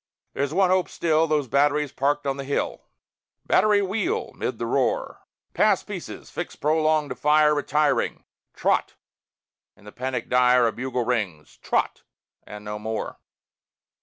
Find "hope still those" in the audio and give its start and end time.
0.71-1.47